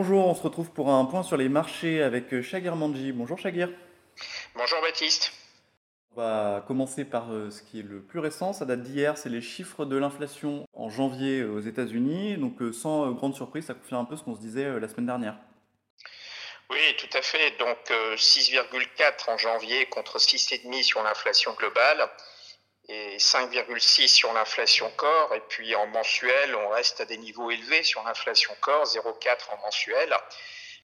[0.00, 3.10] Bonjour, on se retrouve pour un point sur les marchés avec euh, Shagir Manji.
[3.10, 3.68] Bonjour Shagir.
[4.54, 5.32] Bonjour Baptiste.
[6.14, 9.28] On va commencer par euh, ce qui est le plus récent, ça date d'hier, c'est
[9.28, 12.36] les chiffres de l'inflation en janvier euh, aux États-Unis.
[12.36, 15.34] Donc sans grande surprise, ça confirme un peu ce qu'on se disait la semaine dernière.
[16.70, 17.58] Oui, tout à fait.
[17.58, 22.08] Donc 6,4 en janvier contre 6,5 sur l'inflation globale
[22.88, 25.34] et 5,6 sur l'inflation corps.
[25.34, 29.58] Et puis en mensuel, on reste à des niveaux élevés sur l'inflation corps, 0,4 en
[29.64, 30.14] mensuel.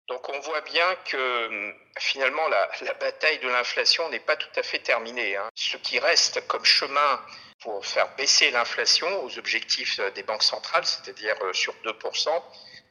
[0.08, 2.68] Donc on voit bien que hum, finalement la,
[3.00, 5.36] bataille de l'inflation n'est pas tout à fait terminée.
[5.36, 5.48] Hein.
[5.54, 7.20] Ce qui reste comme chemin
[7.60, 12.42] pour faire baisser l'inflation aux objectifs des banques centrales, c'est-à-dire euh, sur 2%,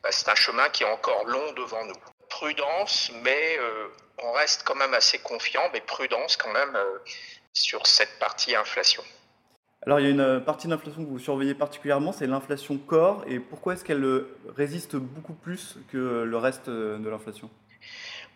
[0.01, 1.93] bah, c'est un chemin qui est encore long devant nous.
[2.37, 3.87] Prudence, mais euh,
[4.17, 6.97] on reste quand même assez confiant, mais prudence quand même euh,
[7.53, 9.03] sur cette partie inflation.
[9.85, 13.23] Alors il y a une partie d'inflation que vous surveillez particulièrement, c'est l'inflation corps.
[13.27, 17.49] Et pourquoi est-ce qu'elle euh, résiste beaucoup plus que le reste euh, de l'inflation?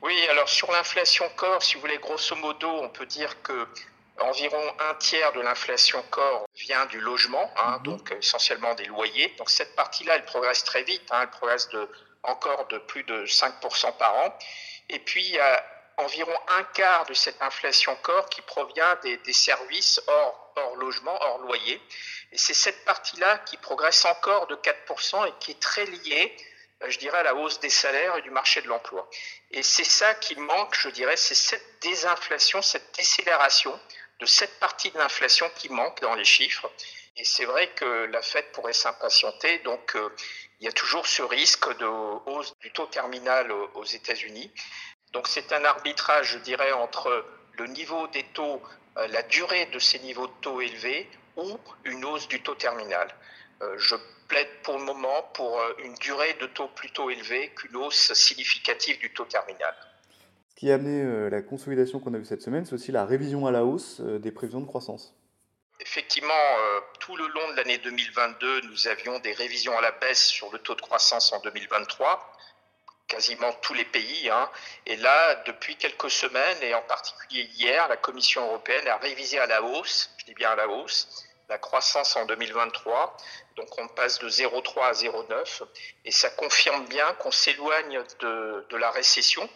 [0.02, 3.66] Oui, alors sur l'inflation corps, si vous voulez, grosso modo, on peut dire que
[4.20, 7.84] environ un tiers de l'inflation corps vient du logement, hein, mhm.
[7.84, 9.34] donc essentiellement des loyers.
[9.38, 11.90] Donc cette partie-là, elle progresse très vite, hein, elle progresse de,
[12.24, 14.38] encore de plus de 5% par an.
[14.90, 15.64] Et puis il y a
[15.98, 21.40] environ un quart de cette inflation corps qui provient des, services hors, hors logement, hors
[21.40, 21.82] loyer.
[22.32, 26.36] Et c'est cette partie-là qui progresse encore de 4% et qui est très liée,
[26.84, 29.10] euh, je dirais, à la hausse des salaires et du marché de l'emploi.
[29.52, 33.80] Et c'est ça qui manque, je dirais, c'est cette désinflation, cette décélération
[34.20, 36.70] de cette partie de l'inflation qui manque dans les chiffres.
[37.18, 39.60] Et c'est vrai que la Fed pourrait s'impatienter.
[39.60, 40.10] Donc, euh,
[40.60, 44.52] il y a toujours ce risque de hausse du taux terminal aux États-Unis.
[45.14, 48.62] Donc c'est un arbitrage, je dirais, entre le niveau des taux,
[48.98, 53.08] euh, la durée de ces niveaux de taux élevés ou une hausse du taux terminal.
[53.62, 53.96] Euh, je
[54.28, 59.14] plaide pour le moment pour une durée de taux plutôt élevée qu'une hausse significative du
[59.14, 59.74] taux terminal.
[60.58, 63.52] Qui a amené la consolidation qu'on a vue cette semaine, c'est aussi la révision à
[63.52, 65.14] la hausse des prévisions de croissance.
[65.80, 66.34] Effectivement,
[67.00, 70.58] tout le long de l'année 2022, nous avions des révisions à la baisse sur le
[70.58, 72.38] taux de croissance en 2023
[73.08, 74.30] quasiment tous les pays.
[74.30, 74.50] Hein.
[74.86, 79.46] Et là, depuis quelques semaines, et en particulier hier, la Commission européenne a révisé à
[79.48, 83.18] la hausse, je dis bien à la hausse, la croissance en 2023.
[83.56, 85.64] Donc on passe de 0,3 à 0,9.
[86.06, 89.50] Et ça confirme bien qu'on s'éloigne de, la récession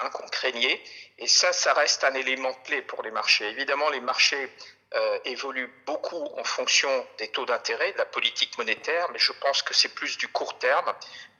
[0.00, 0.80] hein, qu'on craignait.
[1.18, 3.48] Et ça, ça reste un élément clé pour les marchés.
[3.48, 4.50] Évidemment, les marchés
[4.94, 6.88] euh, évolue beaucoup en fonction
[7.18, 10.58] des taux d'intérêt, de la politique monétaire, mais je pense que c'est plus du court
[10.58, 10.92] terme.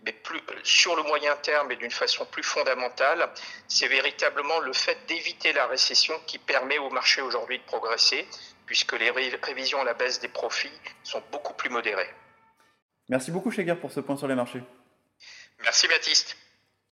[0.04, 3.32] Mais plus, sur le moyen terme et d'une façon plus fondamentale,
[3.66, 8.26] c'est véritablement le fait d'éviter la récession qui permet au marché aujourd'hui de progresser,
[8.66, 12.10] puisque les révisions à la baisse des profits sont beaucoup plus modérées.
[13.08, 14.62] Merci beaucoup, Chegar, pour ce point sur les marchés.
[15.60, 16.36] Merci, Baptiste.